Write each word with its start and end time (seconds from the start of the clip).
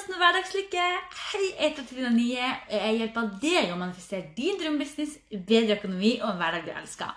podkasten 0.00 0.16
Hverdagslykke. 0.16 0.84
Hei, 1.30 1.46
jeg 1.58 1.70
heter 1.70 1.84
Trine 1.84 2.10
Nye, 2.14 2.46
og 2.70 2.72
jeg 2.72 2.96
hjelper 3.00 3.26
deg 3.42 3.72
å 3.72 3.76
manifestere 3.76 4.30
din 4.36 4.56
drømmebusiness, 4.56 5.18
bedre 5.48 5.76
økonomi 5.76 6.12
og 6.22 6.30
en 6.30 6.38
hverdag 6.40 6.64
du 6.64 6.70
elsker. 6.72 7.10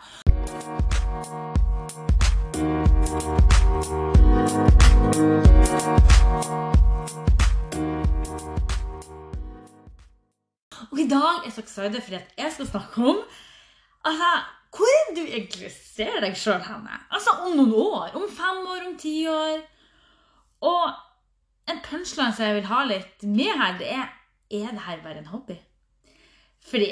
Og 10.92 11.00
i 11.00 11.08
dag 11.08 11.40
er 11.40 11.48
jeg 11.48 11.56
så 11.56 11.64
excited 11.64 12.02
fordi 12.02 12.20
at 12.20 12.36
jeg 12.44 12.52
skal 12.58 12.70
snakke 12.74 13.08
om 13.14 13.24
altså, 14.04 14.34
hvor 14.76 14.92
er 14.98 15.16
du 15.16 15.24
egentlig 15.24 15.72
ser 15.72 16.20
deg 16.26 16.36
sjøl 16.36 16.60
henne? 16.68 17.00
Altså 17.14 17.38
om 17.46 17.56
noen 17.56 17.74
år? 17.80 18.20
Om 18.20 18.28
fem 18.28 18.62
år? 18.76 18.86
Om 18.90 19.00
ti 19.00 19.18
år? 19.30 19.64
Og 20.68 21.13
en 21.70 21.80
punchline 21.86 22.34
som 22.36 22.46
jeg 22.46 22.60
vil 22.60 22.70
ha 22.70 22.84
litt 22.90 23.24
med 23.24 23.56
her, 23.60 23.78
det 23.80 23.90
er 23.94 24.12
er 24.54 24.70
det 24.72 24.84
her 24.86 25.02
bare 25.02 25.18
en 25.22 25.32
hobby? 25.32 25.56
Fordi 26.70 26.92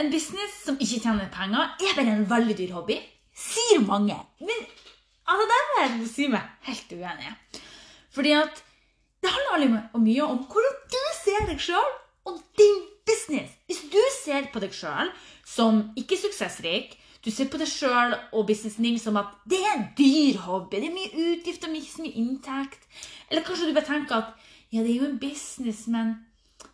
en 0.00 0.10
business 0.12 0.60
som 0.64 0.78
ikke 0.80 1.00
tjener 1.02 1.30
penger, 1.32 1.74
er 1.80 1.96
bare 1.96 2.14
en 2.14 2.28
veldig 2.30 2.56
dyr 2.58 2.74
hobby, 2.76 2.98
sier 3.34 3.82
mange. 3.84 4.16
Men 4.40 4.62
altså, 5.26 5.48
der 5.52 5.66
må 5.70 5.80
jeg 5.82 6.08
si 6.12 6.28
meg 6.32 6.46
helt 6.68 6.94
uenig. 6.94 7.34
Fordi 8.12 8.32
at 8.38 8.62
det 9.22 9.30
handler 9.32 9.98
mye 9.98 10.24
om 10.26 10.40
hvordan 10.50 10.80
du 10.94 11.02
ser 11.18 11.46
deg 11.48 11.60
sjøl 11.62 11.92
og 12.28 12.40
din 12.58 12.80
business. 13.06 13.52
Hvis 13.66 13.84
du 13.92 14.00
ser 14.22 14.48
på 14.52 14.62
deg 14.62 14.74
sjøl 14.74 15.12
som 15.46 15.84
ikke 15.98 16.18
suksessrik, 16.20 16.96
du 17.22 17.30
ser 17.30 17.48
på 17.50 17.58
deg 17.60 17.70
sjøl 17.70 18.16
og 18.34 18.48
businessen 18.48 18.86
din 18.86 18.98
som 18.98 19.18
at 19.20 19.30
det 19.48 19.60
er 19.62 19.76
en 19.76 19.86
dyr 19.98 20.40
hobby, 20.42 20.80
det 20.82 20.88
er 20.90 20.96
mye 20.96 21.26
utgifter, 21.28 21.70
mye, 21.70 21.86
mye 22.02 22.18
inntekt. 22.18 22.88
Eller 23.30 23.44
kanskje 23.46 23.68
du 23.68 23.76
bare 23.76 23.86
tenker 23.86 24.18
at 24.18 24.48
ja, 24.72 24.82
det 24.82 24.90
er 24.90 25.02
jo 25.02 25.08
en 25.10 25.20
business, 25.22 25.84
men, 25.92 26.14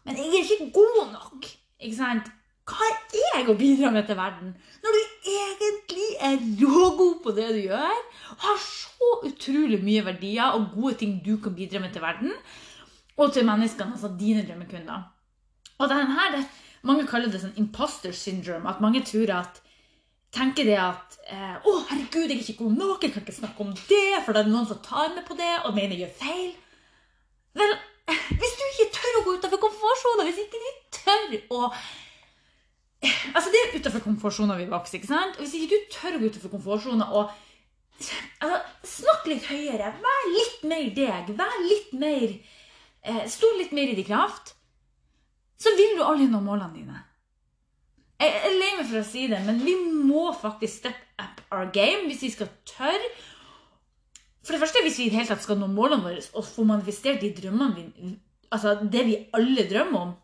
men 0.07 0.17
jeg 0.17 0.29
er 0.29 0.53
ikke 0.57 0.71
god 0.79 1.13
nok. 1.13 1.49
Ikke 1.83 1.99
sant? 1.99 2.31
Hva 2.69 2.85
er 2.85 3.19
jeg 3.19 3.49
å 3.49 3.57
bidra 3.59 3.91
med 3.93 4.07
til 4.09 4.19
verden? 4.19 4.55
Når 4.85 4.97
du 4.97 5.29
egentlig 5.33 6.09
er 6.31 6.41
rågod 6.63 7.21
på 7.25 7.33
det 7.37 7.49
du 7.57 7.61
gjør, 7.65 8.01
har 8.45 8.59
så 8.65 9.13
utrolig 9.29 9.81
mye 9.85 10.05
verdier 10.07 10.57
og 10.57 10.71
gode 10.75 10.99
ting 11.03 11.17
du 11.25 11.37
kan 11.43 11.57
bidra 11.57 11.81
med 11.83 11.95
til 11.97 12.05
verden, 12.05 12.33
og 13.19 13.33
til 13.35 13.47
menneskene, 13.49 13.97
altså 13.97 14.13
dine 14.21 14.45
drømmekunder. 14.47 15.07
Og 15.79 15.91
denne 15.91 16.13
her, 16.15 16.37
det, 16.37 16.45
Mange 16.87 17.09
kaller 17.11 17.31
det 17.33 17.41
sånn 17.43 17.57
imposter 17.59 18.15
syndrome. 18.15 18.69
At 18.71 18.83
mange 18.83 19.03
tror 19.07 19.33
at 19.35 19.59
tenker 20.35 20.67
det 20.69 20.79
at 20.81 21.19
eh, 21.31 21.57
'Å, 21.57 21.75
herregud, 21.91 22.29
jeg 22.29 22.39
er 22.39 22.43
ikke 22.45 22.65
god 22.65 22.75
nok, 22.79 23.05
jeg 23.05 23.13
kan 23.15 23.25
ikke 23.25 23.37
snakke 23.41 23.65
om 23.65 23.73
det', 23.77 24.25
for 24.25 24.33
det 24.33 24.43
er 24.43 24.51
noen 24.51 24.69
som 24.69 24.81
tar 24.85 25.15
meg 25.15 25.25
på 25.29 25.37
det 25.39 25.55
og 25.65 25.75
mener 25.75 25.97
jeg 25.97 26.07
gjør 26.07 26.19
feil. 26.25 26.51
Vel, 27.59 27.73
hvis 28.09 28.59
du 28.59 28.67
ikke 28.67 28.91
tør 28.99 29.17
å 29.19 29.25
gå 29.25 29.39
utenfor 29.39 29.63
komfortsonen, 29.65 30.29
hvis 30.29 30.45
ikke 30.45 30.61
du 30.65 30.71
tør 31.01 31.41
å 31.57 31.73
Altså, 32.99 33.51
det 33.55 33.59
er 33.61 33.77
utenfor 33.79 34.03
komfortsonen 34.03 34.59
vi 34.59 34.65
vokser, 34.67 34.99
ikke 34.99 35.07
sant? 35.13 35.37
Og 35.39 35.45
hvis 35.45 35.53
ikke 35.55 35.77
du 35.77 35.91
tør 35.95 36.17
å 36.17 36.19
gå 36.19 36.31
utenfor 36.33 36.51
komfortsonen 36.51 37.05
og 37.07 37.31
altså, 38.43 38.59
Snakk 38.99 39.29
litt 39.31 39.47
høyere, 39.47 39.93
vær 40.03 40.25
litt 40.35 40.65
mer 40.67 40.89
deg, 40.97 41.31
vær 41.39 41.59
litt 41.63 41.93
mer 41.95 42.27
eh, 42.33 43.23
Stå 43.31 43.53
litt 43.59 43.75
mer 43.77 43.93
i 43.93 43.95
din 43.99 44.09
kraft, 44.09 44.57
så 45.59 45.71
vil 45.79 45.95
du 45.99 46.03
aldri 46.07 46.27
nå 46.31 46.41
målene 46.43 46.75
dine. 46.75 47.05
Jeg 48.19 48.35
er 48.35 48.55
lei 48.59 48.71
meg 48.75 48.87
for 48.89 48.99
å 48.99 49.07
si 49.07 49.27
det, 49.31 49.39
men 49.47 49.61
vi 49.63 49.75
må 49.79 50.29
faktisk 50.35 50.81
step 50.81 51.03
up 51.23 51.43
our 51.55 51.69
game 51.75 52.09
hvis 52.09 52.25
vi 52.27 52.31
skal 52.35 52.49
tørre. 52.67 53.11
For 54.43 54.55
det 54.57 54.63
første, 54.63 54.83
hvis 54.83 54.99
vi 54.99 55.11
i 55.11 55.27
tatt 55.29 55.45
skal 55.45 55.59
nå 55.61 55.69
målene 55.71 56.03
våre 56.03 56.25
og 56.35 56.47
få 56.47 56.65
manifestert 56.67 57.21
de 57.23 57.31
drømmene 57.37 57.75
vi, 57.77 58.15
altså 58.55 58.79
det 58.81 59.05
vi 59.07 59.19
alle 59.37 59.67
drømmer 59.71 60.01
om, 60.01 60.15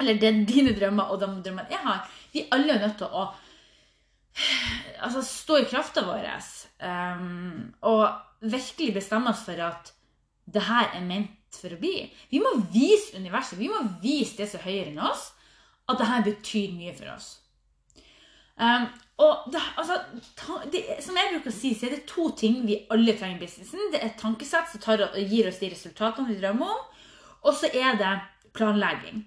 eller 0.00 0.20
det 0.20 0.28
er 0.28 0.44
dine 0.48 0.72
drømmer 0.76 1.12
og 1.12 1.20
de 1.20 1.28
drømmene 1.44 1.72
jeg 1.72 1.82
har, 1.82 2.06
vi 2.32 2.46
alle 2.54 2.76
er 2.76 2.84
nødt 2.86 2.98
til 3.00 3.10
å 3.10 3.26
altså, 5.02 5.24
stå 5.24 5.60
i 5.60 5.68
krafta 5.68 6.04
vår 6.06 6.28
um, 6.84 7.72
og 7.90 8.04
virkelig 8.46 8.94
bestemme 8.96 9.32
oss 9.32 9.44
for 9.48 9.60
at 9.64 9.92
det 10.46 10.62
her 10.68 10.92
er 10.94 11.04
ment 11.04 11.56
for 11.56 11.72
å 11.72 11.80
bli. 11.80 12.06
Vi 12.30 12.40
må 12.40 12.54
vise 12.72 13.16
universet, 13.18 13.58
vi 13.58 13.72
må 13.72 13.80
vise 14.02 14.36
det 14.38 14.48
som 14.50 14.60
er 14.60 14.68
høyere 14.68 14.92
enn 14.92 15.04
oss, 15.08 15.30
at 15.86 15.98
det 15.98 16.08
her 16.10 16.24
betyr 16.26 16.72
mye 16.76 16.94
for 16.96 17.12
oss. 17.14 17.28
Um, 18.56 18.86
og 19.20 19.48
det, 19.52 19.60
altså, 19.80 19.96
ta, 20.36 20.58
det, 20.72 20.82
som 21.04 21.16
jeg 21.16 21.32
bruker 21.32 21.52
å 21.52 21.56
si, 21.56 21.72
så 21.76 21.88
er 21.88 21.96
det 21.96 22.08
to 22.08 22.30
ting 22.36 22.58
vi 22.68 22.82
alle 22.92 23.14
trenger 23.16 23.38
i 23.38 23.44
businessen. 23.44 23.90
Det 23.92 24.00
er 24.02 24.16
tankesett 24.20 24.72
som 24.72 24.82
tar, 24.82 25.04
gir 25.16 25.48
oss 25.48 25.60
de 25.62 25.70
resultatene 25.72 26.28
vi 26.28 26.38
drømmer 26.40 26.72
om, 26.74 26.82
og 27.46 27.56
så 27.56 27.70
er 27.72 27.96
det 28.00 28.12
planlegging. 28.56 29.22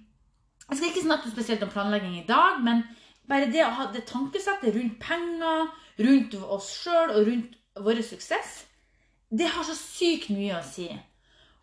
Jeg 0.70 0.78
skal 0.78 0.90
ikke 0.92 1.06
snakke 1.06 1.32
spesielt 1.32 1.64
om 1.66 1.72
planlegging 1.74 2.20
i 2.20 2.28
dag, 2.28 2.60
men 2.66 2.84
bare 3.30 3.50
det 3.54 3.64
å 3.66 3.74
ha 3.78 3.88
det 3.94 4.06
tankesettet 4.10 4.76
rundt 4.76 5.00
penger, 5.02 5.72
rundt 6.02 6.36
oss 6.42 6.70
sjøl 6.84 7.16
og 7.16 7.30
rundt 7.30 7.58
vår 7.80 8.04
suksess, 8.06 8.64
det 9.30 9.50
har 9.54 9.66
så 9.66 9.78
sykt 9.78 10.30
mye 10.34 10.58
å 10.58 10.66
si. 10.66 10.90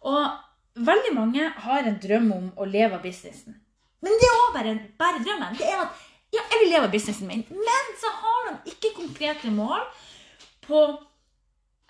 Og 0.07 0.83
veldig 0.87 1.15
mange 1.15 1.47
har 1.67 1.87
en 1.87 1.99
drøm 2.03 2.29
om 2.35 2.51
å 2.59 2.67
leve 2.67 2.99
av 2.99 3.07
businessen. 3.07 3.59
Men 4.05 4.21
det 4.21 4.29
er 4.29 4.37
òg 4.43 4.55
bare, 4.55 4.77
bare, 4.99 5.23
drømmen. 5.25 5.59
Det 5.59 5.67
er 5.69 5.83
at 5.85 6.05
ja, 6.35 6.43
jeg 6.43 6.63
vil 6.63 6.73
leve 6.75 6.89
av 6.89 6.93
businessen 6.93 7.31
min, 7.31 7.45
men 7.51 7.93
så 8.01 8.13
har 8.21 8.49
de 8.49 8.73
ikke 8.73 8.95
konkrete 8.97 9.51
mål 9.55 9.85
på 10.67 10.83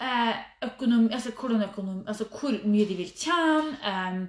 eh, 0.01 0.35
økonomi, 0.69 1.09
altså, 1.13 1.33
økonomi, 1.33 2.05
altså, 2.07 2.29
hvor 2.31 2.59
mye 2.65 2.89
de 2.89 2.99
vil 3.01 3.13
tjene, 3.17 3.77
eh, 3.81 4.21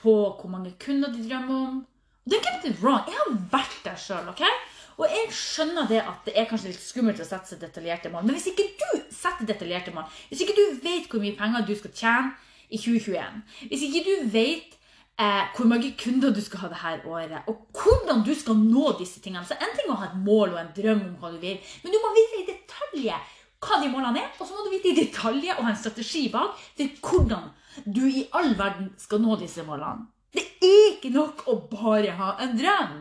på 0.00 0.12
hvor 0.40 0.48
mange 0.48 0.74
kunder 0.84 1.12
de 1.12 1.24
drømmer 1.28 1.56
om. 1.68 1.86
Don't 2.30 2.44
get 2.44 2.70
it 2.70 2.82
wrong. 2.82 3.08
Jeg 3.08 3.16
har 3.16 3.38
vært 3.52 3.80
der 3.84 3.96
sjøl. 3.98 4.28
Okay? 4.32 4.52
Og 5.00 5.08
jeg 5.08 5.32
skjønner 5.32 5.88
det 5.88 6.02
at 6.04 6.26
det 6.26 6.34
er 6.36 6.48
kanskje 6.48 6.74
litt 6.74 6.82
skummelt 6.84 7.20
å 7.22 7.26
sette 7.26 7.52
seg 7.54 7.62
detaljerte 7.62 8.12
mål. 8.12 8.26
Men 8.28 8.36
hvis 8.36 8.50
ikke 8.52 8.66
du 8.80 9.00
setter 9.14 9.48
detaljerte 9.48 9.94
mål, 9.96 10.08
hvis 10.28 10.44
ikke 10.44 10.56
du 10.58 10.64
vet 10.84 11.08
hvor 11.08 11.22
mye 11.22 11.36
penger 11.38 11.64
du 11.64 11.72
skal 11.78 11.94
tjene 11.96 12.34
i 12.68 12.78
2021, 12.78 13.40
hvis 13.70 13.86
ikke 13.88 14.04
du 14.06 14.28
vet 14.34 14.76
eh, 15.20 15.42
hvor 15.56 15.68
mange 15.68 15.92
kunder 16.00 16.32
du 16.34 16.40
skal 16.44 16.64
ha 16.64 16.70
det 16.72 16.80
her 16.80 17.04
året, 17.08 17.50
og 17.50 17.66
hvordan 17.76 18.24
du 18.26 18.32
skal 18.34 18.56
nå 18.60 18.94
disse 18.98 19.20
tingene 19.20 19.44
Så 19.46 19.58
en 19.58 19.74
ting 19.76 19.88
er 19.88 19.94
å 19.94 20.00
ha 20.00 20.08
et 20.10 20.22
mål 20.24 20.54
og 20.54 20.62
en 20.62 20.72
drøm 20.76 21.04
om 21.08 21.18
hva 21.20 21.34
du 21.34 21.38
vil, 21.42 21.60
men 21.82 21.94
du 21.94 22.00
må 22.00 22.14
vite 22.16 22.40
i 22.40 22.48
detalj 22.48 23.12
hva 23.60 23.76
de 23.82 23.90
målene 23.92 24.22
er, 24.22 24.30
og 24.40 24.48
så 24.48 24.56
må 24.56 24.64
du 24.64 24.70
vite 24.72 24.88
i 24.88 24.96
detalj 25.02 25.50
og 25.52 25.66
ha 25.66 25.72
en 25.74 25.76
strategi 25.76 26.28
bak 26.32 26.56
for 26.78 27.10
hvordan 27.10 27.50
du 27.84 28.06
i 28.08 28.24
all 28.36 28.54
verden 28.56 28.88
skal 28.98 29.20
nå 29.20 29.36
disse 29.40 29.64
målene. 29.66 30.08
Det 30.32 30.46
er 30.64 30.94
ikke 30.94 31.10
nok 31.12 31.44
å 31.50 31.58
bare 31.68 32.14
ha 32.16 32.30
en 32.40 32.54
drøm. 32.56 32.94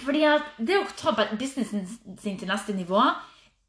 Fordi 0.00 0.22
at 0.24 0.54
det 0.56 0.78
å 0.78 0.86
ta 0.96 1.12
businessen 1.34 1.84
sin 2.22 2.38
til 2.40 2.48
neste 2.48 2.72
nivå, 2.72 3.02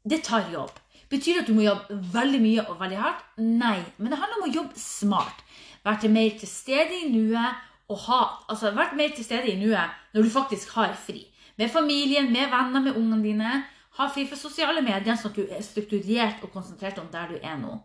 det 0.08 0.22
tar 0.24 0.48
jobb. 0.52 0.72
Betyr 1.12 1.34
det 1.34 1.42
at 1.42 1.50
du 1.50 1.56
må 1.58 1.66
jobbe 1.66 1.98
veldig 2.14 2.40
mye 2.40 2.62
og 2.70 2.78
veldig 2.80 3.00
hardt? 3.02 3.24
Nei. 3.44 3.78
Men 3.98 4.14
det 4.14 4.20
handler 4.22 4.38
om 4.38 4.46
å 4.46 4.54
jobbe 4.54 4.80
smart. 4.80 5.42
Være 5.84 6.08
mer 6.08 6.38
til 6.38 6.48
stede 6.48 6.98
i 7.04 7.10
nuet 7.10 7.68
og 7.90 7.98
ha 8.06 8.20
Altså 8.48 8.70
vært 8.76 8.96
mer 8.96 9.14
til 9.16 9.24
stede 9.24 9.50
i 9.50 9.58
nuet 9.58 9.98
når 10.14 10.22
du 10.22 10.30
faktisk 10.30 10.74
har 10.76 10.94
fri. 11.06 11.26
Med 11.58 11.68
familien, 11.68 12.32
med 12.32 12.48
venner, 12.50 12.80
med 12.80 12.96
ungene 12.96 13.22
dine. 13.22 13.52
Ha 13.98 14.06
fri 14.08 14.24
for 14.28 14.40
sosiale 14.40 14.80
medier, 14.80 15.16
sånn 15.16 15.32
at 15.32 15.36
du 15.36 15.42
er 15.44 15.64
strukturert 15.64 16.40
og 16.42 16.52
konsentrert 16.52 17.00
om 17.00 17.10
der 17.12 17.28
du 17.28 17.36
er 17.42 17.58
nå. 17.60 17.76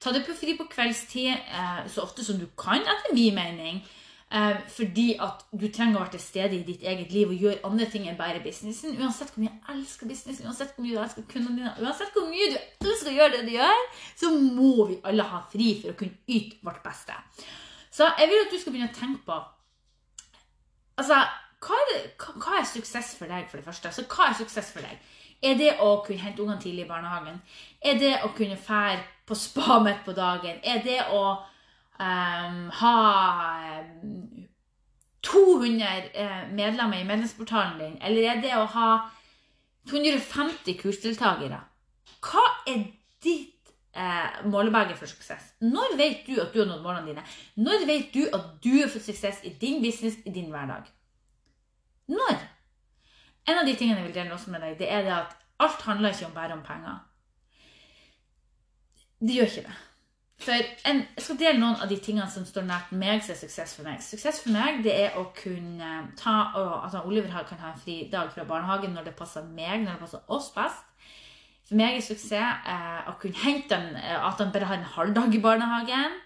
Ta 0.00 0.12
det 0.12 0.26
på 0.26 0.34
fri 0.36 0.56
på 0.58 0.66
kveldstid 0.68 1.30
eh, 1.32 1.86
så 1.88 2.04
ofte 2.04 2.24
som 2.24 2.36
du 2.40 2.44
kan, 2.60 2.84
etter 2.84 3.14
min 3.16 3.34
mening. 3.36 3.80
Eh, 4.26 4.56
fordi 4.74 5.12
at 5.22 5.44
du 5.54 5.68
trenger 5.70 6.00
å 6.00 6.02
være 6.02 6.16
til 6.16 6.22
stede 6.24 6.56
i 6.56 6.64
ditt 6.66 6.82
eget 6.82 7.12
liv 7.14 7.30
og 7.30 7.42
gjøre 7.44 7.62
andre 7.68 7.86
ting 7.92 8.08
enn 8.10 8.18
bare 8.18 8.42
businessen. 8.42 8.96
Uansett 8.98 9.30
hvor 9.30 9.44
mye 9.44 9.52
jeg 9.52 9.76
elsker 9.76 10.10
businessen, 10.10 10.48
uansett 10.50 10.72
hvor 10.74 10.82
mye 10.82 10.96
du 10.96 11.02
elsker 11.04 11.28
kundene 11.30 11.60
dine, 11.60 11.74
uansett 11.84 12.10
hvor 12.16 12.26
mye 12.26 12.48
du 12.50 12.56
elsker 12.88 13.12
å 13.12 13.14
gjøre 13.20 13.36
det 13.36 13.44
du 13.46 13.52
gjør, 13.54 13.84
så 14.18 14.32
må 14.34 14.88
vi 14.90 14.98
alle 15.06 15.28
ha 15.30 15.40
fri 15.52 15.68
for 15.78 15.94
å 15.94 15.98
kunne 16.00 16.18
yte 16.26 16.58
vårt 16.66 16.82
beste. 16.82 17.14
Så 17.94 18.10
jeg 18.18 18.32
vil 18.32 18.42
at 18.42 18.50
du 18.50 18.58
skal 18.58 18.74
begynne 18.74 18.90
å 18.90 18.98
tenke 18.98 19.22
på 19.28 19.42
Altså, 20.96 21.16
hva 21.60 21.78
er, 21.92 22.06
hva 22.40 22.54
er 22.56 22.62
suksess 22.64 23.10
for 23.18 23.28
deg, 23.28 23.50
for 23.50 23.60
det 23.60 23.66
første? 23.66 23.90
Så 23.92 24.06
hva 24.08 24.30
er 24.30 24.38
suksess 24.38 24.70
for 24.72 24.80
deg? 24.80 24.96
Er 25.44 25.58
det 25.60 25.74
å 25.84 25.90
kunne 26.06 26.22
hente 26.22 26.40
ungene 26.40 26.62
tidlig 26.62 26.86
i 26.86 26.88
barnehagen? 26.88 27.36
Er 27.84 27.98
det 28.00 28.14
å 28.24 28.30
kunne 28.36 28.56
fære 28.56 29.02
på 29.28 29.36
spa 29.36 29.76
midt 29.84 30.00
på 30.06 30.14
dagen? 30.16 30.56
Er 30.64 30.80
det 30.86 31.02
å 31.12 31.20
um, 32.00 32.62
ha 32.80 32.96
200 35.36 36.08
uh, 36.16 36.42
medlemmer 36.56 37.02
i 37.02 37.06
medlemsportalen 37.08 37.78
din? 37.80 37.98
Eller 38.00 38.30
er 38.32 38.42
det 38.42 38.54
å 38.56 38.64
ha 38.72 38.90
250 39.90 40.78
kursdeltakere? 40.80 41.60
Hva 42.24 42.42
er 42.66 42.82
ditt 43.22 43.70
eh, 43.96 44.42
målebage 44.50 44.96
for 44.98 45.10
suksess? 45.10 45.52
Når 45.62 45.96
vet 45.98 46.26
du 46.26 46.40
at 46.42 46.52
du 46.54 46.60
har 46.62 46.68
nådd 46.70 46.82
målene 46.84 47.12
dine? 47.12 47.24
Når 47.62 47.86
vet 47.86 48.12
du 48.14 48.24
at 48.26 48.56
du 48.64 48.72
har 48.80 48.90
fått 48.90 49.06
suksess 49.06 49.42
i 49.46 49.54
din 49.60 49.82
business, 49.84 50.18
i 50.26 50.32
din 50.34 50.50
hverdag? 50.50 50.88
Når? 52.10 52.38
En 53.46 53.60
av 53.60 53.66
de 53.66 53.74
tingene 53.78 54.00
jeg 54.00 54.08
vil 54.08 54.16
dele 54.18 54.34
også 54.34 54.50
med 54.54 54.64
deg, 54.64 54.78
det 54.80 54.90
er 54.90 55.06
det 55.06 55.14
at 55.14 55.36
alt 55.62 55.86
handler 55.86 56.14
ikke 56.14 56.34
bare 56.34 56.56
om 56.56 56.64
penger. 56.66 56.98
Det 59.22 59.38
gjør 59.38 59.52
ikke 59.52 59.68
det. 59.68 59.76
For 60.38 60.52
en, 60.84 60.98
Jeg 61.16 61.24
skal 61.24 61.38
dele 61.40 61.60
noen 61.60 61.78
av 61.80 61.88
de 61.88 61.96
tingene 62.02 62.28
som 62.30 62.44
står 62.44 62.66
nært 62.68 62.90
meg 62.92 63.22
som 63.24 63.32
er 63.32 63.38
suksess 63.40 63.72
for 63.78 63.88
meg. 63.88 64.02
Suksess 64.04 64.42
for 64.44 64.52
meg 64.52 64.82
det 64.84 64.92
er 65.06 65.16
å 65.16 65.30
kunne 65.36 65.92
ta 66.18 66.36
og, 66.60 66.74
At 66.84 66.98
Oliver 67.04 67.32
kan 67.48 67.62
ha 67.62 67.72
en 67.72 67.80
fri 67.80 68.02
dag 68.12 68.28
fra 68.34 68.44
barnehagen 68.44 68.92
når 68.96 69.08
det 69.08 69.16
passer 69.16 69.46
meg, 69.48 69.80
når 69.82 69.96
det 69.96 70.02
passer 70.04 70.36
oss 70.36 70.50
best. 70.54 70.84
For 71.66 71.78
meg 71.80 71.96
er 71.96 72.04
suksess 72.04 72.68
eh, 72.70 73.08
å 73.10 73.16
kunne 73.18 73.40
hente 73.42 73.74
en, 73.74 73.96
eh, 73.98 74.20
at 74.22 74.38
han 74.38 74.52
bare 74.54 74.68
har 74.70 74.78
en 74.78 74.92
halvdag 74.96 75.34
i 75.34 75.42
barnehagen. 75.42 76.20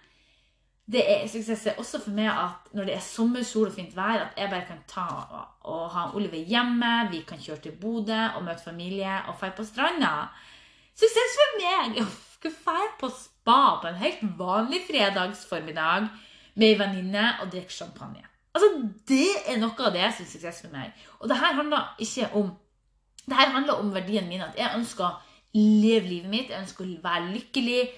Det 0.90 1.04
er 1.06 1.28
suksess 1.30 1.68
også 1.78 2.02
for 2.02 2.12
meg 2.16 2.28
at 2.28 2.72
når 2.74 2.90
det 2.90 2.96
er 2.96 3.04
sommer, 3.04 3.44
sol 3.46 3.68
og 3.70 3.76
fint 3.76 3.94
vær, 3.96 4.26
at 4.26 4.36
jeg 4.36 4.50
bare 4.50 4.66
kan 4.68 4.82
ta 4.90 5.06
og, 5.22 5.44
og 5.70 5.84
ha 5.94 6.08
Oliver 6.18 6.42
hjemme. 6.50 6.90
Vi 7.12 7.22
kan 7.28 7.40
kjøre 7.40 7.62
til 7.68 7.78
Bodø 7.78 8.18
og 8.34 8.42
møte 8.44 8.66
familie 8.66 9.20
og 9.30 9.38
dra 9.40 9.54
på 9.54 9.64
stranda. 9.68 10.12
Suksess 10.98 11.38
for 11.38 11.60
meg! 11.62 12.02
Å 12.02 12.50
dra 12.66 12.80
på 13.00 13.08
spa 13.50 13.81
på 13.82 13.88
en 13.88 13.94
helt 13.94 14.23
vanlig 14.38 14.82
fredagsformiddag 14.87 16.08
med 16.55 16.67
ei 16.69 16.79
venninne 16.79 17.26
og 17.43 17.50
drikke 17.52 17.73
champagne. 17.73 18.25
Altså, 18.55 18.69
Det 19.08 19.31
er 19.47 19.58
noe 19.58 19.87
av 19.87 19.93
det 19.93 20.12
som 20.14 20.25
er 20.25 20.31
suksess 20.31 20.62
for 20.62 20.73
meg. 20.73 20.93
Og 21.20 21.29
det 21.29 21.37
her 21.37 21.55
handler 21.55 21.94
ikke 21.99 22.31
om 22.35 22.52
det 23.26 23.37
her 23.37 23.50
handler 23.52 23.79
om 23.79 23.94
verdien 23.94 24.29
min. 24.29 24.41
At 24.43 24.56
jeg 24.58 24.76
ønsker 24.76 25.05
å 25.05 25.19
leve 25.55 26.08
livet 26.08 26.31
mitt, 26.31 26.50
jeg 26.50 26.61
ønsker 26.61 26.85
å 26.85 27.02
være 27.02 27.31
lykkelig. 27.35 27.91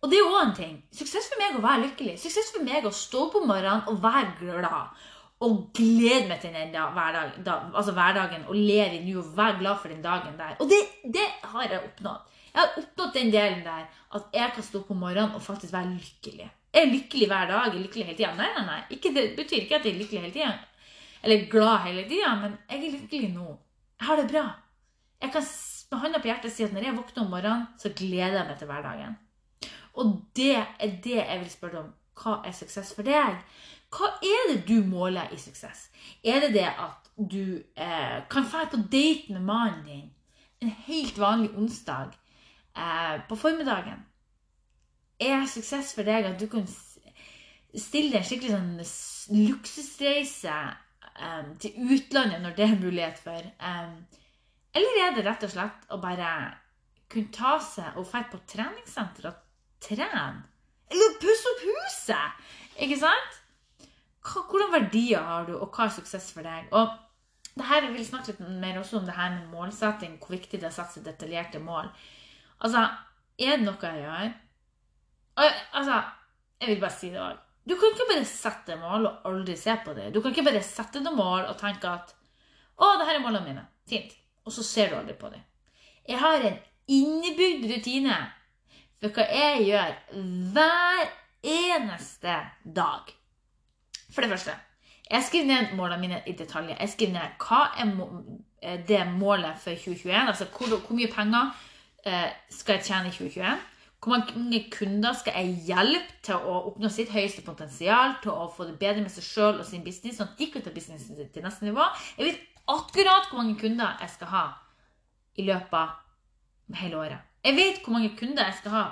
Og 0.00 0.10
det 0.10 0.18
er 0.18 0.30
òg 0.30 0.40
en 0.40 0.54
ting. 0.54 0.74
Suksess 0.94 1.28
for 1.28 1.42
meg 1.42 1.58
å 1.58 1.62
være 1.62 1.82
lykkelig. 1.88 2.18
Suksess 2.18 2.52
for 2.54 2.64
meg 2.64 2.86
å 2.86 2.94
stå 2.94 3.26
opp 3.26 3.36
om 3.40 3.48
morgenen 3.48 3.84
og 3.88 4.00
være 4.02 4.32
glad. 4.40 4.94
Og 5.40 5.68
glede 5.74 6.28
meg 6.28 6.40
til 6.40 6.54
den 6.54 6.72
da, 6.72 6.88
hverdag, 6.94 7.36
da, 7.44 7.58
altså 7.74 7.92
hverdagen 7.92 8.46
og 8.48 8.56
leve 8.56 8.96
i 8.96 9.04
nå 9.04 9.20
og 9.20 9.36
være 9.36 9.58
glad 9.58 9.82
for 9.82 9.92
den 9.92 10.02
dagen 10.02 10.38
der. 10.38 10.56
Og 10.58 10.70
det, 10.70 10.80
det 11.04 11.26
har 11.42 11.68
jeg 11.68 11.82
oppnådd. 11.84 12.32
Jeg 12.54 12.62
har 12.62 12.80
oppnådd 12.80 13.14
den 13.14 13.32
delen 13.34 13.64
der 13.66 13.84
at 14.16 14.34
jeg 14.34 14.52
kan 14.54 14.64
stå 14.64 14.80
opp 14.80 14.90
om 14.94 15.02
morgenen 15.04 15.36
og 15.36 15.44
faktisk 15.44 15.72
være 15.72 15.92
lykkelig. 15.92 16.48
Jeg 16.74 16.82
er 16.84 16.92
lykkelig 16.92 17.28
hver 17.28 17.50
dag. 17.50 17.66
Jeg 17.66 17.74
er 17.74 17.82
lykkelig 17.82 18.04
hele 18.06 18.16
tida. 18.16 18.34
Nei, 18.38 18.48
nei, 18.56 18.64
nei. 18.66 18.80
Ikke, 18.96 19.12
det 19.14 19.24
betyr 19.36 19.64
ikke 19.64 19.78
at 19.78 19.86
jeg 19.88 19.94
er 19.94 20.00
lykkelig 20.02 20.20
hele 20.22 20.34
tida. 20.34 20.52
Eller 21.22 21.46
glad 21.50 21.84
hele 21.86 22.04
tida, 22.08 22.34
men 22.40 22.56
jeg 22.70 22.78
er 22.78 22.96
lykkelig 22.96 23.30
nå. 23.34 23.48
Jeg 23.98 24.08
har 24.08 24.20
det 24.20 24.28
bra. 24.32 24.44
Jeg 25.22 25.32
kan 25.34 25.48
med 25.90 26.02
hånda 26.02 26.20
på 26.20 26.28
hjertet 26.28 26.52
si 26.52 26.66
at 26.66 26.74
når 26.76 26.84
jeg 26.84 26.96
våkner 26.98 27.24
om 27.24 27.32
morgenen, 27.32 27.64
så 27.80 27.92
gleder 27.96 28.38
jeg 28.38 28.48
meg 28.50 28.60
til 28.60 28.70
hverdagen. 28.70 29.16
Og 29.98 30.12
det 30.36 30.54
er 30.56 30.94
det 31.04 31.16
jeg 31.16 31.40
vil 31.40 31.50
spørre 31.50 31.82
om. 31.82 31.90
Hva 32.18 32.40
er 32.46 32.54
suksess 32.54 32.92
for 32.96 33.06
deg? 33.06 33.38
Hva 33.94 34.10
er 34.20 34.52
det 34.52 34.62
du 34.68 34.82
måler 34.84 35.30
i 35.32 35.38
suksess? 35.40 35.88
Er 36.24 36.42
det 36.44 36.52
det 36.56 36.66
at 36.68 37.08
du 37.18 37.58
eh, 37.74 38.18
kan 38.30 38.46
dra 38.46 38.64
på 38.70 38.80
date 38.92 39.32
med 39.32 39.42
mannen 39.46 39.84
din 39.86 40.08
en 40.62 40.72
helt 40.86 41.18
vanlig 41.18 41.50
onsdag 41.56 42.14
eh, 42.76 43.16
på 43.28 43.38
formiddagen? 43.38 44.04
Er 45.18 45.46
suksess 45.50 45.94
for 45.96 46.06
deg 46.06 46.28
at 46.28 46.38
du 46.40 46.46
kan 46.50 46.66
stille 46.68 48.12
deg 48.12 48.20
en 48.20 48.28
skikkelig 48.28 48.54
sånn 48.54 49.40
luksusreise 49.48 50.54
eh, 50.54 51.50
til 51.62 51.90
utlandet 51.96 52.44
når 52.44 52.56
det 52.58 52.68
er 52.68 52.78
mulighet 52.80 53.20
for? 53.24 53.40
Eh, 53.42 54.22
eller 54.78 55.02
er 55.04 55.16
det 55.16 55.26
rett 55.26 55.48
og 55.48 55.54
slett 55.54 55.90
å 55.92 55.98
bare 56.02 56.30
kunne 57.08 57.32
ta 57.34 57.56
seg 57.64 57.96
og 57.96 58.06
dra 58.10 58.22
på 58.30 58.40
treningssenter 58.52 59.30
og 59.30 59.42
trene? 59.84 60.28
Eller 60.88 61.18
pusse 61.20 61.52
opp 61.52 61.66
huset? 61.66 62.48
Ikke 62.78 62.98
sant? 63.00 63.42
Hvordan 64.28 64.72
verdier 64.72 65.24
har 65.24 65.46
du, 65.48 65.54
og 65.56 65.72
hva 65.72 65.86
er 65.86 65.94
suksess 65.94 66.30
for 66.34 66.44
deg? 66.44 66.68
Og 66.76 66.90
det 67.58 67.66
her 67.66 67.88
vil 67.90 68.06
snakke 68.06 68.34
litt 68.34 68.60
mer 68.62 68.78
også 68.78 69.00
om 69.00 69.08
det 69.08 69.16
her 69.16 69.32
med 69.34 69.50
målsetting, 69.50 70.18
hvor 70.20 70.36
viktig 70.36 70.60
det 70.60 70.68
er 70.68 70.74
å 70.74 70.76
sette 70.76 71.02
detaljerte 71.06 71.62
mål. 71.62 71.88
Altså, 72.60 72.84
er 73.38 73.56
det 73.56 73.66
noe 73.66 73.90
jeg 73.92 74.04
gjør 74.04 74.30
Altså, 75.78 76.02
jeg 76.60 76.68
vil 76.72 76.80
bare 76.82 76.96
si 76.98 77.10
det 77.12 77.20
òg. 77.22 77.36
Du 77.68 77.76
kan 77.78 77.92
ikke 77.92 78.08
bare 78.08 78.24
sette 78.26 78.76
mål 78.80 79.06
og 79.06 79.26
aldri 79.28 79.54
se 79.56 79.74
på 79.84 79.92
det. 79.94 80.08
Du 80.14 80.22
kan 80.22 80.32
ikke 80.32 80.46
bare 80.48 80.62
sette 80.66 81.02
noen 81.04 81.18
mål 81.18 81.44
og 81.50 81.58
tenke 81.60 81.90
at 81.90 82.14
'Å, 82.78 82.98
det 82.98 83.06
her 83.06 83.18
er 83.18 83.22
målene 83.22 83.46
mine'. 83.46 83.66
Fint 83.88 84.14
og 84.48 84.52
så 84.52 84.64
ser 84.64 84.88
du 84.88 84.96
aldri 84.96 85.14
på 85.14 85.28
dem. 85.28 85.40
Jeg 86.08 86.18
har 86.18 86.40
en 86.40 86.58
innebygd 86.88 87.66
rutine 87.68 88.16
for 89.00 89.12
hva 89.12 89.26
jeg 89.28 89.66
gjør 89.68 89.92
hver 90.54 91.10
eneste 91.44 92.38
dag. 92.64 93.12
For 94.08 94.24
det 94.24 94.30
første 94.30 94.56
jeg 95.08 95.24
skriver 95.24 95.46
ned 95.46 95.76
målene 95.76 96.00
mine 96.00 96.22
i 96.26 96.32
detaljer. 96.36 96.76
Jeg 96.80 96.88
skriver 96.92 97.12
ned 97.12 97.36
hva 97.40 97.60
er 98.62 98.82
det 98.88 99.04
målet 99.16 99.56
for 99.60 99.72
2021. 99.72 100.28
Altså 100.28 100.44
hvor, 100.44 100.74
hvor 100.76 100.96
mye 100.96 101.12
penger 101.12 101.44
eh, 101.44 101.52
skal 102.04 102.78
jeg 102.78 102.84
tjene 102.86 103.10
i 103.10 103.14
2021? 103.14 103.66
Hvor 103.98 104.14
mange 104.14 104.60
kunder 104.70 105.12
skal 105.18 105.34
jeg 105.36 105.56
hjelpe 105.66 106.20
til 106.22 106.38
å 106.38 106.60
oppnå 106.70 106.90
sitt 106.92 107.10
høyeste 107.10 107.42
potensial, 107.42 108.14
til 108.22 108.30
å 108.30 108.46
få 108.54 108.68
det 108.68 108.76
bedre 108.78 109.02
med 109.02 109.10
seg 109.10 109.26
sjøl 109.26 109.58
og 109.58 109.66
sin 109.66 109.82
business, 109.84 110.20
sånn 110.20 110.30
at 110.30 110.38
de 110.38 110.46
kan 110.52 110.62
ta 110.62 110.70
businessen 110.74 111.18
til 111.18 111.44
neste 111.44 111.66
nivå? 111.66 111.86
Jeg 112.18 112.28
vet 112.28 112.62
akkurat 112.70 113.26
hvor 113.28 113.40
mange 113.40 113.58
kunder 113.58 113.98
jeg 114.04 114.14
skal 114.14 114.32
ha 114.32 114.44
i 115.38 115.46
løpet 115.48 115.74
av 115.80 116.78
hele 116.78 117.00
året. 117.00 117.26
Jeg 117.44 117.56
vet 117.58 117.82
hvor 117.82 117.96
mange 117.96 118.14
kunder 118.18 118.46
jeg 118.46 118.58
skal 118.60 118.76
ha 118.76 118.84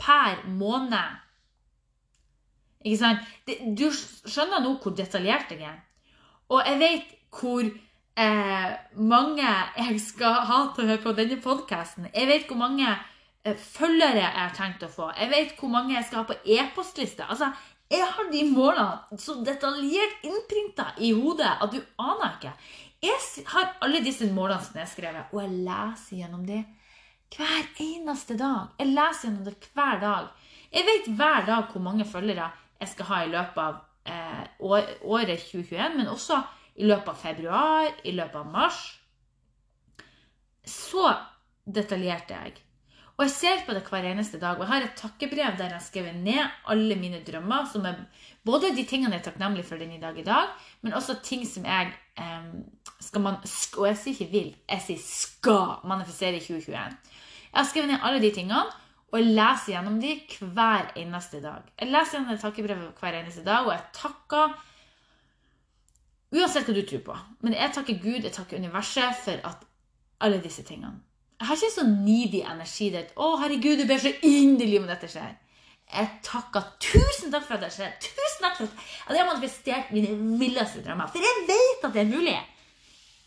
per 0.00 0.44
måned. 0.48 1.20
Ikke 2.84 3.00
sant? 3.00 3.24
Du 3.76 3.88
skjønner 3.92 4.64
nå 4.64 4.76
hvor 4.82 4.96
detaljert 4.96 5.52
jeg 5.52 5.64
er. 5.68 5.80
Og 6.50 6.64
jeg 6.66 6.80
vet 6.80 7.16
hvor 7.32 7.64
eh, 8.20 8.68
mange 9.00 9.48
jeg 9.76 10.00
skal 10.02 10.44
ha 10.48 10.60
til 10.74 10.84
å 10.84 10.90
høre 10.92 11.04
på 11.04 11.14
denne 11.16 11.40
podkasten. 11.42 12.10
Jeg 12.14 12.28
vet 12.30 12.46
hvor 12.50 12.60
mange 12.60 12.88
eh, 12.90 13.56
følgere 13.56 14.20
jeg 14.20 14.36
har 14.36 14.54
tenkt 14.56 14.84
å 14.86 14.92
få. 14.92 15.10
Jeg 15.16 15.32
vet 15.32 15.54
hvor 15.58 15.72
mange 15.72 15.96
jeg 15.96 16.06
skal 16.08 16.22
ha 16.22 16.28
på 16.28 16.38
e-postliste. 16.56 17.26
Altså, 17.26 17.50
jeg 17.90 18.06
har 18.06 18.28
de 18.30 18.44
målene 18.46 19.18
så 19.18 19.40
detaljert 19.46 20.26
innprinta 20.26 20.92
i 21.02 21.10
hodet 21.16 21.56
at 21.56 21.72
du 21.72 21.80
aner 21.98 22.36
ikke. 22.36 22.52
Jeg 23.00 23.46
har 23.48 23.72
alle 23.80 24.02
disse 24.04 24.28
målene 24.30 24.60
som 24.62 24.76
jeg 24.78 24.92
skrevet, 24.92 25.32
og 25.32 25.40
jeg 25.40 25.64
leser 25.64 26.20
gjennom 26.20 26.44
dem 26.46 26.66
hver 27.30 27.66
eneste 27.80 28.36
dag. 28.38 28.74
Jeg 28.78 28.92
leser 28.92 29.28
gjennom 29.28 29.46
det 29.46 29.70
hver 29.74 30.00
dag. 30.02 30.30
Jeg 30.70 30.86
vet 30.86 31.12
hver 31.18 31.46
dag 31.48 31.70
hvor 31.72 31.82
mange 31.82 32.06
følgere 32.06 32.50
jeg 32.80 32.92
skal 32.92 33.08
ha 33.10 33.20
i 33.24 33.30
løpet 33.32 33.60
av 33.64 33.80
eh, 34.06 34.44
året 34.60 35.42
2021, 35.48 35.96
men 35.96 36.12
også 36.12 36.38
i 36.80 36.88
løpet 36.88 37.12
av 37.12 37.20
februar, 37.20 37.92
i 38.08 38.16
løpet 38.16 38.40
av 38.40 38.50
mars. 38.50 38.80
Så 40.64 41.04
detaljert 41.68 42.32
er 42.32 42.48
jeg. 42.48 42.58
Og 43.20 43.26
jeg 43.26 43.32
ser 43.34 43.64
på 43.66 43.74
det 43.76 43.82
hver 43.84 44.06
eneste 44.08 44.38
dag. 44.40 44.56
Og 44.56 44.64
jeg 44.64 44.70
har 44.70 44.84
et 44.86 44.96
takkebrev 44.96 45.58
der 45.58 45.66
jeg 45.68 45.76
har 45.76 45.84
skrevet 45.84 46.20
ned 46.24 46.40
alle 46.72 46.96
mine 46.96 47.20
drømmer. 47.26 47.66
som 47.68 47.84
er 47.84 47.98
Både 48.44 48.70
de 48.72 48.84
tingene 48.88 49.12
jeg 49.12 49.20
er 49.20 49.26
takknemlig 49.28 49.64
for 49.68 49.76
den 49.76 49.92
i 49.92 50.00
dag 50.00 50.16
i 50.18 50.24
dag, 50.24 50.48
men 50.80 50.94
også 50.96 51.18
ting 51.22 51.44
som 51.44 51.66
jeg 51.68 51.92
eh, 52.16 52.46
skal 53.00 53.20
man, 53.20 53.34
Og 53.76 53.86
jeg 53.86 53.96
sier 53.96 54.14
ikke 54.14 54.32
vil, 54.32 54.54
jeg 54.70 54.80
sier 54.86 55.02
skal 55.04 55.84
manifestere 55.84 56.36
i 56.36 56.40
2021. 56.40 56.96
Jeg 57.52 57.58
har 57.58 57.68
skrevet 57.68 57.90
ned 57.90 58.00
alle 58.02 58.22
de 58.22 58.32
tingene, 58.32 58.64
og 59.12 59.18
jeg 59.18 59.34
leser 59.36 59.72
gjennom 59.74 60.00
de 60.00 60.16
hver 60.40 60.92
eneste 60.96 61.42
dag. 61.42 61.68
Jeg 61.80 61.92
leser 61.92 62.16
gjennom 62.16 62.32
det 62.32 62.40
takkebrevet 62.40 63.00
hver 63.00 63.20
eneste 63.20 63.44
dag, 63.44 63.66
og 63.66 63.72
jeg 63.74 63.84
takker 63.92 64.56
Uansett 66.30 66.68
hva 66.68 66.74
du 66.74 66.82
tror 66.86 67.02
på. 67.06 67.18
Men 67.42 67.56
jeg 67.58 67.74
takker 67.74 68.00
Gud, 68.02 68.22
jeg 68.22 68.34
takker 68.34 68.60
universet 68.62 69.18
for 69.24 69.40
at 69.48 69.64
alle 70.22 70.40
disse 70.42 70.62
tingene. 70.66 71.00
Jeg 71.40 71.48
har 71.48 71.56
ikke 71.56 71.72
sånn 71.72 71.94
needy 72.04 72.42
energi 72.44 72.90
der 72.92 73.06
'Å, 73.16 73.38
herregud, 73.40 73.78
du 73.80 73.86
ber 73.88 73.98
så 73.98 74.12
inderlig 74.22 74.80
om 74.80 74.86
dette 74.86 75.08
skjer'. 75.08 75.38
Jeg 75.90 76.08
takker 76.22 76.66
tusen 76.78 77.32
takk 77.32 77.46
for 77.46 77.56
at 77.56 77.64
det 77.64 77.72
skjer. 77.74 77.94
Tusen 78.04 78.44
takk 78.44 78.56
for 78.58 78.68
at 78.68 79.16
jeg 79.16 79.24
har 79.24 79.30
manifestert 79.32 79.90
mine 79.90 80.14
villeste 80.38 80.84
drømmer. 80.84 81.08
For 81.10 81.18
jeg 81.18 81.46
vet 81.48 81.84
at 81.84 81.96
det 81.96 82.02
er 82.04 82.12
mulig. 82.12 82.36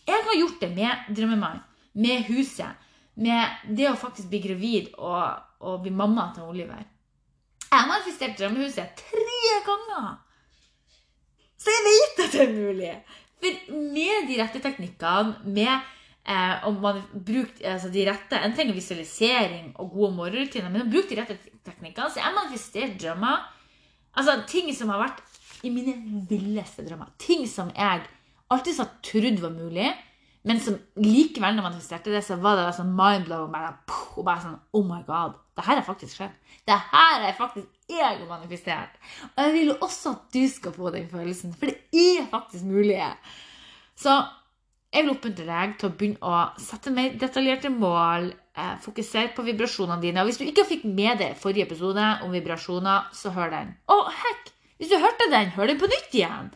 Jeg 0.08 0.24
har 0.28 0.38
gjort 0.40 0.62
det 0.62 0.70
med 0.76 1.16
drømmemannen, 1.16 1.64
med 1.94 2.24
huset, 2.30 2.80
med 3.16 3.68
det 3.78 3.90
å 3.90 4.00
faktisk 4.00 4.30
bli 4.30 4.40
gravid 4.40 4.94
og, 4.98 5.44
og 5.60 5.82
bli 5.82 5.92
mamma 5.92 6.30
til 6.36 6.44
Oliver. 6.44 6.86
Jeg 7.70 7.80
har 7.80 7.90
manifestert 7.90 8.38
drømmehuset 8.40 8.96
tre 9.00 9.60
ganger. 9.66 10.16
Så 11.63 11.74
jeg 11.74 11.84
vet 11.88 12.24
at 12.25 12.36
det 12.36 12.46
er 12.46 12.53
mulig. 12.53 12.93
For 13.43 13.75
med 13.96 14.29
de 14.29 14.39
rette 14.39 14.62
teknikkene, 14.63 15.36
med 15.55 15.91
Eh, 16.24 16.67
om 16.67 16.77
man 16.79 17.01
bruker 17.12 17.65
altså 17.67 17.89
de 17.91 18.05
rette 18.08 18.38
En 18.39 18.53
trenger 18.55 18.77
visualisering 18.77 19.74
og 19.75 19.89
gode 19.91 20.13
morgenrutiner, 20.15 20.72
men 20.72 20.88
bruk 20.91 21.10
de 21.10 21.17
rette 21.20 21.36
teknikkene. 21.67 22.12
Så 22.12 22.22
jeg 22.22 22.36
manifestert 22.38 22.96
drømmer. 23.01 23.41
Altså 24.15 24.38
ting 24.48 24.70
som 24.75 24.93
har 24.93 25.01
vært 25.03 25.20
i 25.67 25.72
mine 25.74 25.98
villeste 26.29 26.86
drømmer. 26.88 27.12
Ting 27.20 27.43
som 27.50 27.74
jeg 27.75 28.05
alltid 28.51 28.79
har 28.79 28.91
trodd 29.03 29.41
var 29.43 29.55
mulig, 29.58 29.89
men 30.44 30.60
som 30.60 30.76
likevel, 31.00 31.56
når 31.56 31.64
man 31.64 31.72
manifesterte 31.72 32.12
det, 32.12 32.20
så 32.26 32.36
var 32.44 32.58
det 32.60 32.74
sånn 32.76 32.92
mind-blow. 32.98 33.46
Og 33.48 34.26
bare 34.28 34.42
sånn 34.44 34.60
Oh 34.76 34.84
my 34.84 35.00
God. 35.08 35.38
Det 35.56 35.64
her 35.64 35.80
er 35.80 35.88
faktisk 35.88 36.18
skjedd. 36.18 36.36
Det 36.68 36.76
her 36.90 37.24
er 37.30 37.36
faktisk 37.38 37.70
jeg 37.92 38.28
manifestert. 38.28 38.96
Og 39.34 39.42
jeg 39.46 39.54
vil 39.56 39.72
jo 39.72 39.80
også 39.86 40.16
at 40.18 40.30
du 40.36 40.44
skal 40.52 40.76
få 40.76 40.92
den 40.94 41.10
følelsen, 41.12 41.54
for 41.56 41.72
det 41.72 41.80
er 41.94 42.28
faktisk 42.32 42.68
mulig. 42.68 43.00
Så 44.00 44.18
jeg 44.94 45.06
vil 45.06 45.14
oppmuntre 45.16 45.48
deg 45.48 45.78
til 45.80 45.90
å 45.90 45.96
begynne 45.98 46.34
å 46.34 46.42
sette 46.62 46.92
mer 46.94 47.16
detaljerte 47.22 47.72
mål, 47.74 48.34
eh, 48.58 48.76
fokusere 48.84 49.34
på 49.36 49.46
vibrasjonene 49.48 50.02
dine. 50.02 50.22
Og 50.22 50.30
hvis 50.30 50.42
du 50.42 50.46
ikke 50.46 50.68
fikk 50.70 50.86
med 50.86 51.24
deg 51.24 51.40
forrige 51.40 51.70
episode 51.70 52.10
om 52.26 52.36
vibrasjoner, 52.36 53.10
så 53.14 53.32
hør 53.34 53.50
den. 53.56 53.76
Og 53.88 54.12
hekk, 54.12 54.52
hvis 54.78 54.92
du 54.92 55.00
hørte 55.00 55.32
den, 55.32 55.56
hør 55.56 55.72
den 55.72 55.80
på 55.80 55.90
nytt 55.90 56.14
igjen. 56.14 56.52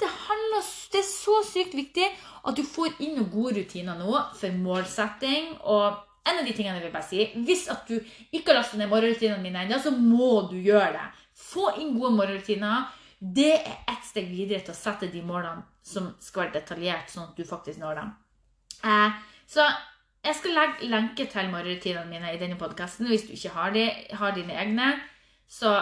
Det, 0.00 0.08
handler, 0.10 0.64
det 0.92 1.00
er 1.00 1.06
så 1.06 1.36
sykt 1.46 1.76
viktig 1.78 2.06
at 2.44 2.56
du 2.58 2.64
får 2.66 2.96
inn 2.98 3.14
noen 3.18 3.30
gode 3.32 3.60
rutiner 3.60 3.98
nå 3.98 4.18
for 4.34 4.58
målsetting. 4.58 5.54
Og 5.62 6.00
en 6.24 6.40
av 6.40 6.46
de 6.46 6.54
tingene 6.56 6.78
jeg 6.78 6.86
vil 6.86 6.94
bare 6.94 7.08
si, 7.08 7.28
hvis 7.46 7.68
at 7.72 7.86
du 7.88 7.98
ikke 8.34 8.50
har 8.50 8.60
lastet 8.60 8.80
ned 8.80 8.90
morgenrutinene 8.90 9.42
mine 9.44 9.64
ennå, 9.64 9.78
så 9.80 9.92
må 9.94 10.48
du 10.50 10.56
gjøre 10.58 10.92
det. 10.96 11.06
Få 11.38 11.70
inn 11.78 11.94
gode 11.98 12.14
morgenrutiner. 12.18 12.90
Det 13.18 13.52
er 13.54 13.80
ett 13.92 14.04
steg 14.08 14.28
videre 14.32 14.64
til 14.64 14.74
å 14.74 14.78
sette 14.78 15.08
de 15.12 15.22
målene 15.24 15.64
som 15.84 16.10
skal 16.20 16.46
være 16.46 16.58
detaljert, 16.58 17.10
sånn 17.12 17.30
at 17.30 17.38
du 17.38 17.44
faktisk 17.46 17.80
når 17.80 18.00
dem. 18.00 18.14
Eh, 18.84 19.18
så 19.48 19.66
jeg 20.24 20.38
skal 20.38 20.56
legge 20.56 20.88
lenke 20.88 21.26
til 21.28 21.50
morgenrutinene 21.52 22.08
mine 22.08 22.32
i 22.32 22.40
denne 22.40 22.56
podkasten. 22.60 23.08
Hvis 23.10 23.26
du 23.28 23.34
ikke 23.36 23.52
har, 23.56 23.74
de, 23.76 23.84
har 24.16 24.36
dine 24.36 24.56
egne, 24.56 24.94
så 25.48 25.76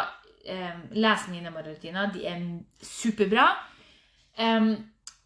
eh, 0.45 0.81
les 0.99 1.29
mine 1.31 1.53
morgenrutiner. 1.55 2.11
De 2.15 2.27
er 2.27 2.43
superbra. 2.83 3.47
Um, 4.43 4.73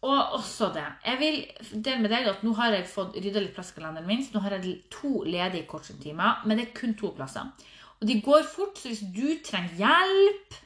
og 0.05 0.33
også 0.37 0.69
det. 0.75 0.85
Jeg 1.05 1.17
vil 1.19 1.39
dele 1.83 2.03
med 2.03 2.11
deg 2.13 2.27
at 2.29 2.43
nå 2.45 2.53
har 2.59 2.75
jeg 2.75 2.85
fått 2.89 3.17
rydda 3.17 3.41
litt 3.41 3.55
plass 3.55 3.71
i 3.73 3.79
kalenderen 3.79 4.07
min. 4.07 4.21
Så 4.23 4.35
nå 4.35 4.43
har 4.45 4.57
jeg 4.57 4.77
to 4.93 5.23
ledige 5.25 5.65
coachingtimer, 5.69 6.43
men 6.45 6.59
det 6.59 6.67
er 6.67 6.77
kun 6.77 6.93
to 6.99 7.11
plasser. 7.17 7.49
Og 7.97 8.07
de 8.07 8.19
går 8.21 8.45
fort, 8.45 8.77
så 8.77 8.91
hvis 8.91 9.01
du 9.15 9.39
trenger 9.45 9.79
hjelp 9.81 10.57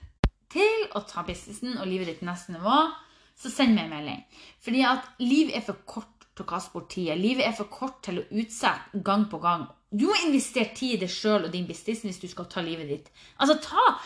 til 0.51 0.87
å 0.97 1.03
ta 1.07 1.23
businessen 1.23 1.77
og 1.79 1.87
livet 1.87 2.11
ditt 2.11 2.19
til 2.19 2.27
neste 2.27 2.57
nivå, 2.57 2.79
så 3.39 3.49
send 3.49 3.77
meg 3.77 3.87
en 3.87 3.93
melding. 3.95 4.25
Fordi 4.61 4.81
at 4.85 5.07
livet 5.23 5.55
er 5.57 5.63
for 5.65 5.79
kort 5.87 6.27
til 6.35 6.43
å 6.43 6.49
kaste 6.49 6.75
bort 6.75 6.91
tida. 6.91 7.15
Livet 7.15 7.47
er 7.47 7.55
for 7.55 7.71
kort 7.71 8.01
til 8.03 8.19
å 8.19 8.25
utsette 8.41 8.99
gang 9.05 9.29
på 9.31 9.39
gang. 9.43 9.69
Du 9.91 10.05
må 10.07 10.15
investere 10.25 10.75
tid 10.75 10.97
i 10.97 11.01
deg 11.05 11.11
sjøl 11.11 11.47
og 11.47 11.53
din 11.55 11.67
business 11.67 12.03
hvis 12.03 12.19
du 12.21 12.27
skal 12.31 12.47
ta 12.51 12.63
livet 12.63 12.91
ditt. 12.91 13.09
Altså, 13.39 13.57
ta 13.63 13.97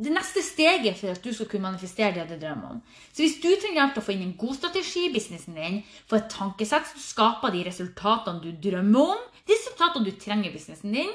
det 0.00 0.12
neste 0.14 0.42
steget 0.44 0.96
for 0.96 1.12
at 1.12 1.24
du 1.24 1.32
skal 1.34 1.48
kunne 1.50 1.68
manifestere 1.68 2.14
det 2.16 2.28
du 2.30 2.36
drømmer 2.40 2.76
om. 2.76 2.82
Så 3.12 3.22
hvis 3.22 3.38
du 3.42 3.48
trenger 3.50 3.82
hjelp 3.82 3.96
til 3.96 4.02
å 4.02 4.06
få 4.06 4.14
inn 4.14 4.26
en 4.26 4.36
god 4.40 4.56
strategi 4.56 5.06
i 5.06 5.12
businessen 5.12 5.58
din, 5.58 5.80
få 6.08 6.20
et 6.20 6.30
tankesett 6.32 6.88
som 6.88 7.02
skaper 7.04 7.52
de 7.54 7.64
resultatene 7.68 8.40
du 8.44 8.54
drømmer 8.68 9.12
om, 9.16 9.26
de 9.44 9.56
resultatene 9.56 10.08
du 10.08 10.14
trenger 10.16 10.48
i 10.48 10.54
businessen 10.54 10.96
din, 10.96 11.12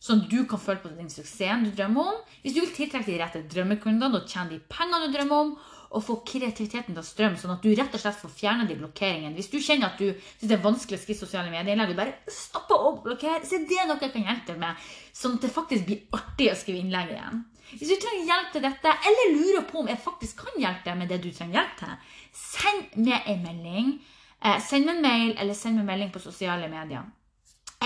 sånn 0.00 0.24
at 0.24 0.32
du 0.32 0.44
kan 0.48 0.60
føle 0.60 0.82
på 0.82 0.92
den 0.92 1.12
suksessen 1.12 1.64
du 1.64 1.72
drømmer 1.76 2.12
om, 2.12 2.20
hvis 2.42 2.56
du 2.56 2.62
vil 2.62 2.74
tiltrekke 2.76 3.08
de 3.08 3.20
rette 3.20 3.44
drømmekundene 3.54 4.20
og 4.20 4.28
tjene 4.28 4.56
de 4.56 4.62
pengene 4.72 5.08
du 5.08 5.16
drømmer 5.16 5.46
om, 5.46 5.54
og 5.90 6.04
få 6.06 6.20
kreativiteten 6.26 6.94
til 6.94 7.02
å 7.02 7.06
strømme, 7.06 7.38
sånn 7.40 7.56
at 7.56 7.64
du 7.64 7.72
rett 7.74 7.94
og 7.96 8.02
slett 8.02 8.18
får 8.20 8.30
fjerna 8.30 8.66
de 8.68 8.76
blokkeringene. 8.78 9.34
Hvis 9.34 9.50
du 9.50 9.58
kjenner 9.58 9.90
at 9.90 9.98
du 9.98 10.12
syns 10.12 10.46
det 10.46 10.54
er 10.54 10.62
vanskelig 10.62 11.00
å 11.00 11.02
skrive 11.02 11.18
sosiale 11.18 11.50
medier, 11.50 11.94
bare 11.98 12.20
stopper 12.30 12.84
å 12.86 12.92
blokkere, 13.02 13.42
så 13.42 13.58
er 13.58 13.66
det 13.66 13.86
noe 13.88 13.98
jeg 13.98 14.14
kan 14.14 14.28
hjelpe 14.28 14.52
deg 14.52 14.60
med, 14.62 14.90
sånn 15.16 15.34
at 15.38 15.46
det 15.46 15.52
faktisk 15.54 15.88
blir 15.88 16.04
artig 16.14 16.52
å 16.52 16.58
skrive 16.60 16.84
innlegg 16.84 17.10
igjen. 17.16 17.42
Hvis 17.70 17.90
du 17.90 17.98
trenger 18.02 18.30
hjelp 18.30 18.54
til 18.54 18.64
dette, 18.66 18.94
eller 19.10 19.34
lurer 19.36 19.66
på 19.66 19.82
om 19.82 19.90
jeg 19.90 20.02
faktisk 20.02 20.42
kan 20.44 20.62
hjelpe 20.62 20.90
deg 20.90 20.98
med 20.98 21.10
det 21.10 21.20
du 21.22 21.30
trenger 21.30 21.60
hjelp 21.60 21.76
til, 21.82 22.16
send 22.38 22.98
meg 23.06 23.30
en 23.30 23.44
melding. 23.46 23.94
Eh, 24.40 24.58
send 24.64 24.86
meg 24.86 24.98
en 24.98 25.04
mail 25.04 25.32
eller 25.36 25.58
send 25.58 25.76
meg 25.76 25.84
en 25.84 25.90
melding 25.92 26.14
på 26.14 26.22
sosiale 26.22 26.70
medier. 26.70 27.06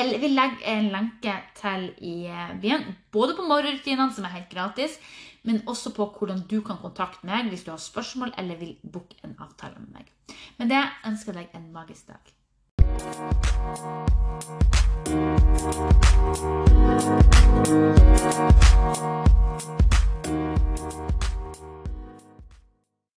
Eller 0.01 0.19
vi 0.19 0.29
legger 0.29 0.65
en 0.67 0.89
lenke 0.91 1.35
til 1.55 1.85
i 2.03 2.27
eh, 2.27 2.55
byen, 2.61 2.83
både 3.13 3.37
på 3.39 3.47
morgenrutinene, 3.47 4.11
som 4.15 4.25
er 4.27 4.35
helt 4.35 4.51
gratis, 4.51 4.99
men 5.47 5.63
også 5.71 5.93
på 5.95 6.09
hvordan 6.19 6.41
du 6.51 6.61
kan 6.67 6.81
kontakte 6.83 7.27
meg 7.29 7.47
hvis 7.53 7.63
du 7.63 7.71
har 7.71 7.79
spørsmål 7.79 8.35
eller 8.39 8.59
vil 8.59 8.75
booke 8.83 9.17
en 9.23 9.37
avtale 9.39 9.79
med 9.79 10.01
meg. 10.01 10.11
Med 10.59 10.69
det 10.75 10.83
ønsker 11.07 11.33
jeg 11.33 11.47
deg 11.47 11.61
en 11.61 11.73
magisk 11.73 12.09
dag. 12.11 12.25